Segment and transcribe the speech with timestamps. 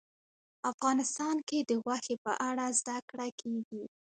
[0.71, 3.83] افغانستان کې د غوښې په اړه زده کړه کېږي.